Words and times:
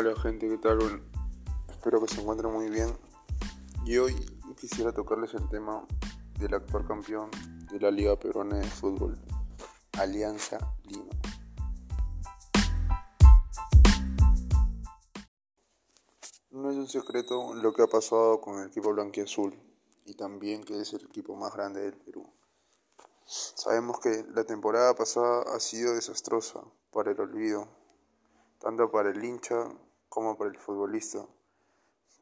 Hola 0.00 0.14
gente, 0.14 0.48
¿qué 0.48 0.58
tal? 0.58 0.78
Bueno, 0.78 1.00
espero 1.68 2.00
que 2.00 2.06
se 2.06 2.20
encuentren 2.20 2.52
muy 2.52 2.70
bien. 2.70 2.96
Y 3.84 3.98
hoy 3.98 4.14
quisiera 4.56 4.92
tocarles 4.92 5.34
el 5.34 5.48
tema 5.48 5.84
del 6.38 6.54
actual 6.54 6.86
campeón 6.86 7.32
de 7.68 7.80
la 7.80 7.90
Liga 7.90 8.14
Peruana 8.14 8.58
de 8.58 8.64
Fútbol, 8.68 9.18
Alianza 9.98 10.58
Lima. 10.84 11.10
No 16.52 16.70
es 16.70 16.76
un 16.76 16.86
secreto 16.86 17.54
lo 17.54 17.72
que 17.72 17.82
ha 17.82 17.88
pasado 17.88 18.40
con 18.40 18.60
el 18.60 18.68
equipo 18.68 18.92
blanquiazul 18.92 19.52
y 20.04 20.14
también 20.14 20.62
que 20.62 20.80
es 20.80 20.92
el 20.92 21.06
equipo 21.06 21.34
más 21.34 21.52
grande 21.52 21.80
del 21.80 21.96
Perú. 21.96 22.24
Sabemos 23.26 23.98
que 23.98 24.24
la 24.32 24.44
temporada 24.44 24.94
pasada 24.94 25.42
ha 25.56 25.58
sido 25.58 25.94
desastrosa 25.94 26.62
para 26.92 27.10
el 27.10 27.20
olvido, 27.20 27.66
tanto 28.60 28.92
para 28.92 29.10
el 29.10 29.24
hincha 29.24 29.68
como 30.08 30.36
para 30.36 30.50
el 30.50 30.58
futbolista. 30.58 31.26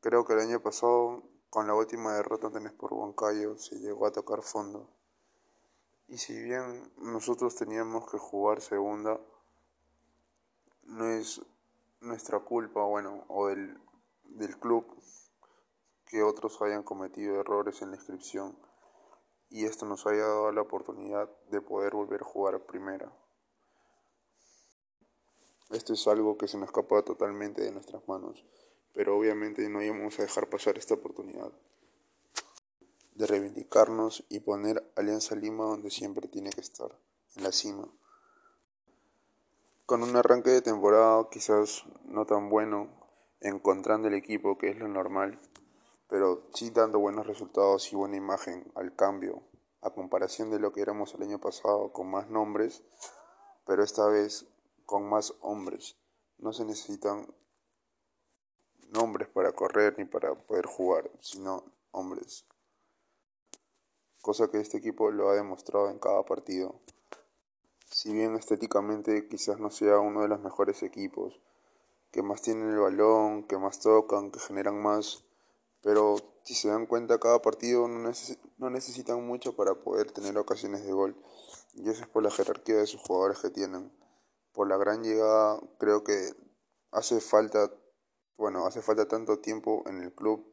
Creo 0.00 0.24
que 0.24 0.34
el 0.34 0.40
año 0.40 0.60
pasado, 0.60 1.22
con 1.50 1.66
la 1.66 1.74
última 1.74 2.14
derrota 2.14 2.50
en 2.56 2.76
por 2.76 2.92
Huancayo, 2.92 3.56
se 3.56 3.78
llegó 3.78 4.06
a 4.06 4.12
tocar 4.12 4.42
fondo. 4.42 4.88
Y 6.08 6.18
si 6.18 6.40
bien 6.42 6.92
nosotros 6.98 7.54
teníamos 7.56 8.10
que 8.10 8.18
jugar 8.18 8.60
segunda, 8.60 9.18
no 10.84 11.08
es 11.08 11.40
nuestra 12.00 12.40
culpa, 12.40 12.84
bueno, 12.84 13.24
o 13.28 13.48
del, 13.48 13.78
del 14.24 14.58
club, 14.58 14.86
que 16.06 16.22
otros 16.22 16.60
hayan 16.62 16.82
cometido 16.82 17.40
errores 17.40 17.80
en 17.82 17.90
la 17.90 17.96
inscripción 17.96 18.56
y 19.54 19.66
esto 19.66 19.86
nos 19.86 20.04
haya 20.06 20.26
dado 20.26 20.50
la 20.50 20.62
oportunidad 20.62 21.30
de 21.50 21.60
poder 21.60 21.94
volver 21.94 22.22
a 22.22 22.24
jugar 22.24 22.60
primera. 22.66 23.12
Esto 25.70 25.94
es 25.94 26.06
algo 26.06 26.36
que 26.36 26.48
se 26.48 26.58
nos 26.58 26.68
escapa 26.68 27.02
totalmente 27.02 27.62
de 27.62 27.72
nuestras 27.72 28.06
manos, 28.08 28.44
pero 28.92 29.16
obviamente 29.16 29.68
no 29.68 29.82
íbamos 29.82 30.18
a 30.18 30.22
dejar 30.22 30.48
pasar 30.48 30.78
esta 30.78 30.94
oportunidad 30.94 31.52
de 33.14 33.26
reivindicarnos 33.26 34.24
y 34.28 34.40
poner 34.40 34.82
Alianza 34.96 35.36
Lima 35.36 35.64
donde 35.64 35.90
siempre 35.90 36.28
tiene 36.28 36.50
que 36.50 36.60
estar, 36.60 36.98
en 37.36 37.44
la 37.44 37.52
cima. 37.52 37.88
Con 39.86 40.02
un 40.02 40.16
arranque 40.16 40.50
de 40.50 40.62
temporada 40.62 41.28
quizás 41.30 41.84
no 42.04 42.26
tan 42.26 42.48
bueno, 42.48 42.88
encontrando 43.40 44.08
el 44.08 44.14
equipo 44.14 44.58
que 44.58 44.70
es 44.70 44.78
lo 44.78 44.88
normal, 44.88 45.40
pero 46.08 46.48
sí 46.54 46.70
dando 46.70 46.98
buenos 46.98 47.26
resultados 47.26 47.92
y 47.92 47.96
buena 47.96 48.16
imagen 48.16 48.70
al 48.74 48.94
cambio, 48.96 49.42
a 49.80 49.90
comparación 49.90 50.50
de 50.50 50.58
lo 50.58 50.72
que 50.72 50.80
éramos 50.80 51.14
el 51.14 51.22
año 51.22 51.38
pasado 51.38 51.92
con 51.92 52.10
más 52.10 52.30
nombres, 52.30 52.82
pero 53.66 53.84
esta 53.84 54.06
vez 54.06 54.46
con 54.86 55.08
más 55.08 55.34
hombres. 55.40 55.96
No 56.38 56.52
se 56.52 56.64
necesitan 56.64 57.26
nombres 58.90 59.28
para 59.28 59.52
correr 59.52 59.94
ni 59.98 60.04
para 60.04 60.34
poder 60.34 60.66
jugar, 60.66 61.10
sino 61.20 61.64
hombres. 61.90 62.44
Cosa 64.22 64.50
que 64.50 64.60
este 64.60 64.78
equipo 64.78 65.10
lo 65.10 65.28
ha 65.28 65.34
demostrado 65.34 65.90
en 65.90 65.98
cada 65.98 66.24
partido. 66.24 66.80
Si 67.90 68.12
bien 68.12 68.36
estéticamente 68.36 69.28
quizás 69.28 69.60
no 69.60 69.70
sea 69.70 69.98
uno 69.98 70.22
de 70.22 70.28
los 70.28 70.40
mejores 70.40 70.82
equipos, 70.82 71.40
que 72.10 72.22
más 72.22 72.42
tienen 72.42 72.70
el 72.70 72.78
balón, 72.78 73.44
que 73.44 73.58
más 73.58 73.80
tocan, 73.80 74.30
que 74.30 74.38
generan 74.38 74.80
más, 74.80 75.24
pero 75.82 76.16
si 76.44 76.54
se 76.54 76.68
dan 76.68 76.86
cuenta, 76.86 77.18
cada 77.18 77.42
partido 77.42 77.88
no, 77.88 78.10
no, 78.58 78.70
necesitan 78.70 79.26
mucho 79.26 79.56
para 79.56 79.74
poder 79.74 80.12
tener 80.12 80.36
ocasiones 80.38 80.84
de 80.84 80.92
gol. 80.92 81.16
Y 81.74 81.88
eso 81.90 82.02
es 82.02 82.08
por 82.08 82.22
la 82.22 82.30
jerarquía 82.30 82.76
de 82.76 82.86
sus 82.86 83.00
jugadores 83.00 83.38
que 83.40 83.50
tienen. 83.50 83.92
Por 84.54 84.68
la 84.68 84.76
gran 84.76 85.02
llegada, 85.02 85.60
creo 85.78 86.04
que 86.04 86.32
hace 86.92 87.20
falta, 87.20 87.70
bueno, 88.36 88.66
hace 88.66 88.82
falta 88.82 89.08
tanto 89.08 89.40
tiempo 89.40 89.82
en 89.86 90.00
el 90.00 90.14
club 90.14 90.46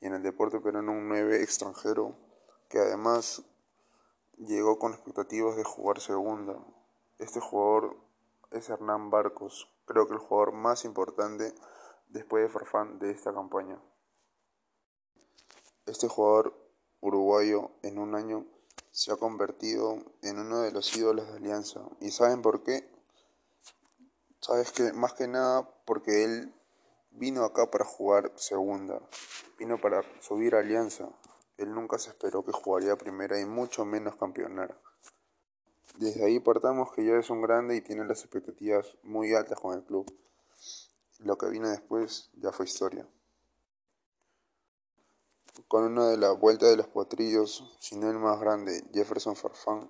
y 0.00 0.06
en 0.06 0.14
el 0.14 0.22
deporte 0.22 0.60
pero 0.60 0.80
en 0.80 0.88
un 0.88 1.08
9 1.08 1.42
extranjero 1.42 2.16
que 2.68 2.80
además 2.80 3.44
llegó 4.36 4.80
con 4.80 4.94
expectativas 4.94 5.56
de 5.56 5.62
jugar 5.62 6.00
segunda. 6.00 6.58
Este 7.18 7.38
jugador 7.38 7.96
es 8.50 8.68
Hernán 8.68 9.10
Barcos, 9.10 9.72
creo 9.86 10.08
que 10.08 10.14
el 10.14 10.18
jugador 10.18 10.52
más 10.52 10.84
importante 10.84 11.54
después 12.08 12.42
de 12.42 12.48
Farfán 12.48 12.98
de 12.98 13.12
esta 13.12 13.32
campaña. 13.32 13.80
Este 15.86 16.08
jugador 16.08 16.52
uruguayo 17.00 17.70
en 17.82 17.98
un 17.98 18.16
año 18.16 18.44
se 18.90 19.12
ha 19.12 19.16
convertido 19.16 19.98
en 20.22 20.40
uno 20.40 20.62
de 20.62 20.72
los 20.72 20.96
ídolos 20.96 21.28
de 21.28 21.36
Alianza. 21.36 21.80
¿Y 22.00 22.10
saben 22.10 22.42
por 22.42 22.64
qué? 22.64 22.93
Sabes 24.44 24.72
que 24.72 24.92
más 24.92 25.14
que 25.14 25.26
nada 25.26 25.66
porque 25.86 26.22
él 26.22 26.52
vino 27.12 27.44
acá 27.44 27.70
para 27.70 27.86
jugar 27.86 28.30
segunda, 28.36 29.00
vino 29.58 29.80
para 29.80 30.02
subir 30.20 30.54
a 30.54 30.58
Alianza. 30.58 31.08
Él 31.56 31.72
nunca 31.74 31.98
se 31.98 32.10
esperó 32.10 32.44
que 32.44 32.52
jugaría 32.52 32.94
primera 32.98 33.40
y 33.40 33.46
mucho 33.46 33.86
menos 33.86 34.16
campeonar. 34.16 34.78
Desde 35.96 36.26
ahí 36.26 36.40
partamos 36.40 36.92
que 36.92 37.06
ya 37.06 37.14
es 37.14 37.30
un 37.30 37.40
grande 37.40 37.74
y 37.74 37.80
tiene 37.80 38.04
las 38.04 38.20
expectativas 38.20 38.98
muy 39.02 39.32
altas 39.32 39.58
con 39.58 39.78
el 39.78 39.82
club. 39.82 40.14
Lo 41.20 41.38
que 41.38 41.48
vino 41.48 41.70
después 41.70 42.28
ya 42.34 42.52
fue 42.52 42.66
historia 42.66 43.08
con 45.68 45.84
una 45.84 46.08
de 46.08 46.18
la 46.18 46.32
vuelta 46.32 46.66
de 46.66 46.76
los 46.76 46.88
potrillos, 46.88 47.64
sino 47.78 48.10
el 48.10 48.18
más 48.18 48.38
grande, 48.40 48.84
Jefferson 48.92 49.36
Farfán. 49.36 49.88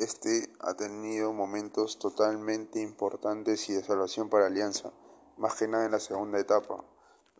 Este 0.00 0.48
ha 0.60 0.72
tenido 0.72 1.34
momentos 1.34 1.98
totalmente 1.98 2.80
importantes 2.80 3.68
y 3.68 3.74
de 3.74 3.84
salvación 3.84 4.30
para 4.30 4.46
Alianza, 4.46 4.94
más 5.36 5.56
que 5.56 5.68
nada 5.68 5.84
en 5.84 5.90
la 5.90 6.00
segunda 6.00 6.38
etapa, 6.38 6.82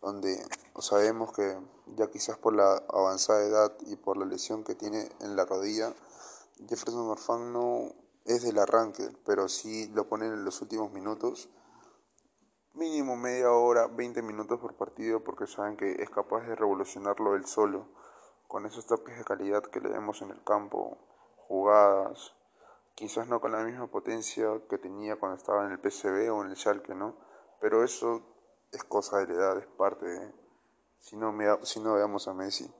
donde 0.02 0.38
sabemos 0.78 1.32
que 1.32 1.58
ya 1.96 2.10
quizás 2.10 2.36
por 2.36 2.54
la 2.54 2.84
avanzada 2.90 3.42
edad 3.46 3.72
y 3.86 3.96
por 3.96 4.18
la 4.18 4.26
lesión 4.26 4.62
que 4.62 4.74
tiene 4.74 5.08
en 5.20 5.36
la 5.36 5.46
rodilla, 5.46 5.94
Jefferson 6.68 7.08
Farfán 7.08 7.50
no 7.54 7.94
es 8.26 8.42
del 8.42 8.58
arranque, 8.58 9.08
pero 9.24 9.48
sí 9.48 9.88
lo 9.94 10.06
ponen 10.06 10.34
en 10.34 10.44
los 10.44 10.60
últimos 10.60 10.92
minutos. 10.92 11.48
Mínimo 12.74 13.16
media 13.16 13.52
hora, 13.52 13.86
20 13.86 14.20
minutos 14.20 14.60
por 14.60 14.74
partido, 14.74 15.24
porque 15.24 15.46
saben 15.46 15.78
que 15.78 16.02
es 16.02 16.10
capaz 16.10 16.42
de 16.42 16.56
revolucionarlo 16.56 17.36
él 17.36 17.46
solo, 17.46 17.88
con 18.48 18.66
esos 18.66 18.84
toques 18.84 19.16
de 19.16 19.24
calidad 19.24 19.62
que 19.62 19.80
le 19.80 19.88
vemos 19.88 20.20
en 20.20 20.30
el 20.30 20.44
campo, 20.44 20.98
jugadas, 21.48 22.34
quizás 23.00 23.26
no 23.28 23.40
con 23.40 23.52
la 23.52 23.64
misma 23.64 23.86
potencia 23.86 24.46
que 24.68 24.76
tenía 24.76 25.16
cuando 25.16 25.38
estaba 25.38 25.64
en 25.64 25.72
el 25.72 25.80
PCB 25.80 26.30
o 26.30 26.44
en 26.44 26.50
el 26.50 26.56
Schalke, 26.56 26.94
¿no? 26.94 27.16
Pero 27.58 27.82
eso 27.82 28.20
es 28.70 28.84
cosa 28.84 29.16
de 29.16 29.28
la 29.28 29.34
edad, 29.34 29.58
es 29.58 29.66
parte 29.66 30.04
de... 30.04 30.34
Si 30.98 31.16
no, 31.16 31.34
si 31.64 31.80
no 31.80 31.94
veamos 31.94 32.28
a 32.28 32.34
Messi. 32.34 32.70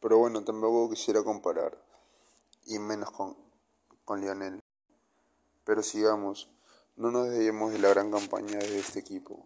Pero 0.00 0.16
bueno, 0.16 0.42
tampoco 0.42 0.88
quisiera 0.88 1.22
comparar, 1.22 1.76
y 2.64 2.78
menos 2.78 3.10
con, 3.10 3.36
con 4.06 4.22
Lionel. 4.22 4.58
Pero 5.64 5.82
sigamos. 5.82 6.50
No 6.96 7.10
nos 7.10 7.28
dejemos 7.28 7.72
de 7.72 7.80
la 7.80 7.90
gran 7.90 8.10
campaña 8.10 8.58
de 8.58 8.78
este 8.78 9.00
equipo. 9.00 9.44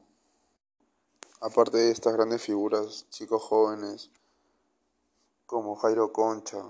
Aparte 1.41 1.79
de 1.79 1.91
estas 1.91 2.13
grandes 2.13 2.43
figuras, 2.43 3.09
chicos 3.11 3.43
jóvenes 3.43 4.13
como 5.47 5.75
Jairo 5.75 6.13
Concha, 6.13 6.63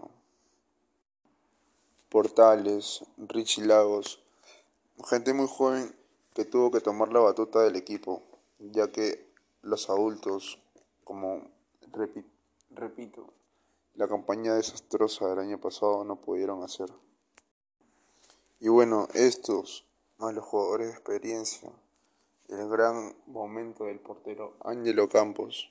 Portales, 2.09 3.05
Richie 3.17 3.65
Lagos, 3.65 4.23
gente 5.07 5.35
muy 5.35 5.47
joven 5.49 5.95
que 6.35 6.45
tuvo 6.45 6.71
que 6.71 6.81
tomar 6.81 7.13
la 7.13 7.21
batuta 7.21 7.61
del 7.61 7.77
equipo, 7.77 8.23
ya 8.59 8.91
que 8.91 9.29
los 9.63 9.91
adultos, 9.91 10.59
como 11.05 11.51
repito, 11.91 13.33
la 13.95 14.09
campaña 14.09 14.55
desastrosa 14.55 15.29
del 15.29 15.41
año 15.41 15.61
pasado 15.61 16.05
no 16.05 16.17
pudieron 16.17 16.63
hacer. 16.63 16.93
Y 18.61 18.69
bueno, 18.69 19.09
estos 19.15 19.85
a 20.19 20.33
los 20.33 20.45
jugadores 20.45 20.89
de 20.89 20.93
experiencia. 20.95 21.71
El 22.49 22.69
gran 22.69 23.15
momento 23.27 23.85
del 23.85 24.01
portero 24.01 24.57
Ángelo 24.65 25.09
Campos, 25.09 25.71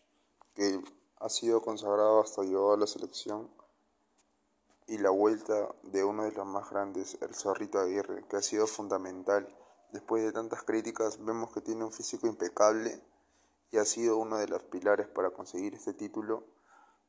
que 0.56 0.80
ha 1.20 1.30
sido 1.30 1.62
consagrado 1.62 2.22
hasta 2.22 2.44
llegar 2.44 2.74
a 2.74 2.78
la 2.78 2.88
selección. 2.88 3.50
Y 4.88 4.98
la 4.98 5.10
vuelta 5.10 5.76
de 5.84 6.04
uno 6.04 6.24
de 6.24 6.32
los 6.32 6.46
más 6.46 6.70
grandes, 6.70 7.18
el 7.22 7.36
Zorrito 7.36 7.80
Aguirre, 7.80 8.26
que 8.28 8.38
ha 8.38 8.42
sido 8.42 8.68
fundamental. 8.68 9.48
Después 9.92 10.24
de 10.24 10.32
tantas 10.32 10.64
críticas, 10.64 11.24
vemos 11.24 11.54
que 11.54 11.62
tiene 11.62 11.84
un 11.84 11.92
físico 11.92 12.28
impecable 12.28 13.02
y 13.72 13.78
ha 13.78 13.86
sido 13.86 14.18
uno 14.18 14.38
de 14.38 14.48
los 14.48 14.64
pilares 14.64 15.08
para 15.08 15.32
conseguir 15.32 15.76
este 15.76 15.94
título. 15.94 16.44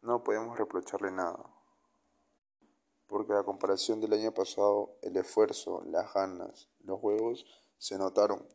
No 0.02 0.22
podemos 0.22 0.58
reprocharle 0.58 1.10
nada 1.10 1.38
porque 3.08 3.32
a 3.32 3.42
comparación 3.42 4.00
del 4.00 4.12
año 4.12 4.32
pasado 4.32 4.94
el 5.02 5.16
esfuerzo, 5.16 5.82
las 5.86 6.12
ganas, 6.12 6.68
los 6.84 7.00
juegos 7.00 7.46
se 7.78 7.96
notaron, 7.98 8.46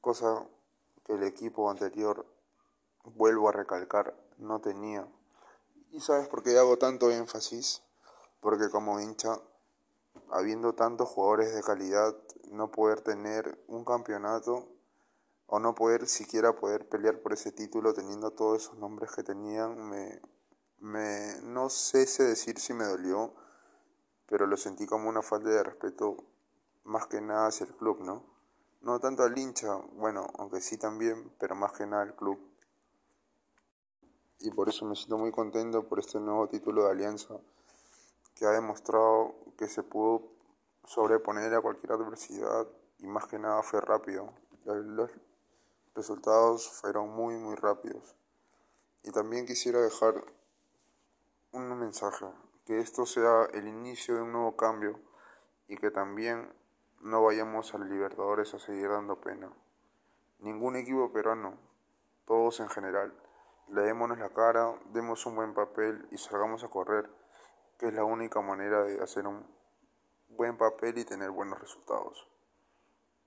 cosa 0.00 0.46
que 1.04 1.14
el 1.14 1.22
equipo 1.22 1.70
anterior, 1.70 2.26
vuelvo 3.04 3.48
a 3.48 3.52
recalcar, 3.52 4.16
no 4.36 4.60
tenía. 4.60 5.08
¿Y 5.92 6.00
sabes 6.00 6.28
por 6.28 6.42
qué 6.42 6.58
hago 6.58 6.76
tanto 6.76 7.10
énfasis? 7.10 7.82
Porque 8.40 8.70
como 8.70 9.00
hincha 9.00 9.40
habiendo 10.30 10.74
tantos 10.74 11.08
jugadores 11.08 11.54
de 11.54 11.62
calidad, 11.62 12.14
no 12.50 12.70
poder 12.70 13.00
tener 13.00 13.62
un 13.66 13.84
campeonato 13.84 14.68
o 15.46 15.58
no 15.60 15.74
poder 15.74 16.06
siquiera 16.06 16.56
poder 16.56 16.88
pelear 16.88 17.20
por 17.20 17.32
ese 17.32 17.52
título 17.52 17.94
teniendo 17.94 18.32
todos 18.32 18.62
esos 18.62 18.78
nombres 18.78 19.12
que 19.12 19.22
tenían, 19.22 19.88
me, 19.88 20.20
me 20.78 21.40
no 21.42 21.68
sé 21.68 22.06
si 22.06 22.22
decir 22.22 22.58
si 22.58 22.72
me 22.72 22.84
dolió, 22.84 23.32
pero 24.26 24.46
lo 24.46 24.56
sentí 24.56 24.86
como 24.86 25.08
una 25.08 25.22
falta 25.22 25.50
de 25.50 25.62
respeto 25.62 26.16
más 26.84 27.06
que 27.06 27.20
nada 27.20 27.48
hacia 27.48 27.66
el 27.66 27.74
club, 27.74 28.00
¿no? 28.00 28.24
No 28.80 29.00
tanto 29.00 29.22
al 29.22 29.36
hincha, 29.36 29.74
bueno, 29.94 30.26
aunque 30.38 30.60
sí 30.60 30.78
también, 30.78 31.32
pero 31.38 31.54
más 31.54 31.72
que 31.72 31.86
nada 31.86 32.02
al 32.02 32.14
club. 32.14 32.38
Y 34.40 34.50
por 34.50 34.68
eso 34.68 34.84
me 34.84 34.94
siento 34.94 35.18
muy 35.18 35.32
contento 35.32 35.88
por 35.88 35.98
este 35.98 36.20
nuevo 36.20 36.48
título 36.48 36.84
de 36.84 36.90
Alianza, 36.90 37.36
que 38.36 38.46
ha 38.46 38.50
demostrado 38.50 39.34
que 39.56 39.66
se 39.66 39.82
pudo 39.82 40.22
sobreponer 40.84 41.52
a 41.54 41.60
cualquier 41.60 41.92
adversidad 41.92 42.68
y 42.98 43.06
más 43.06 43.26
que 43.26 43.38
nada 43.38 43.62
fue 43.62 43.80
rápido. 43.80 44.32
Los 44.64 45.10
resultados 45.94 46.70
fueron 46.70 47.08
muy, 47.08 47.34
muy 47.36 47.56
rápidos. 47.56 48.14
Y 49.02 49.10
también 49.10 49.46
quisiera 49.46 49.80
dejar 49.80 50.22
un 51.52 51.78
mensaje, 51.78 52.26
que 52.66 52.80
esto 52.80 53.06
sea 53.06 53.46
el 53.54 53.66
inicio 53.66 54.16
de 54.16 54.22
un 54.22 54.32
nuevo 54.32 54.56
cambio 54.56 55.00
y 55.68 55.76
que 55.78 55.90
también 55.90 56.52
no 57.00 57.22
vayamos 57.22 57.74
a 57.74 57.78
Libertadores 57.78 58.52
a 58.52 58.58
seguir 58.58 58.90
dando 58.90 59.20
pena. 59.20 59.50
Ningún 60.40 60.76
equipo 60.76 61.10
peruano, 61.12 61.54
todos 62.26 62.60
en 62.60 62.68
general, 62.68 63.14
leémonos 63.68 64.18
la 64.18 64.28
cara, 64.28 64.78
demos 64.92 65.24
un 65.24 65.36
buen 65.36 65.54
papel 65.54 66.06
y 66.10 66.18
salgamos 66.18 66.62
a 66.64 66.68
correr, 66.68 67.08
que 67.78 67.88
es 67.88 67.94
la 67.94 68.04
única 68.04 68.40
manera 68.40 68.82
de 68.84 69.02
hacer 69.02 69.26
un 69.26 69.46
buen 70.28 70.56
papel 70.56 70.98
y 70.98 71.04
tener 71.04 71.30
buenos 71.30 71.60
resultados. 71.60 72.35